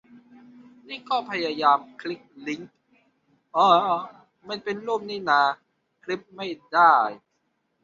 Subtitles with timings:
[0.87, 2.71] นี่ก็พยายามคลิกลิงก์
[3.53, 3.69] เอ้อ
[4.47, 5.41] มันเป็นรูปนี่นา
[6.03, 6.91] คลิปไม่ได้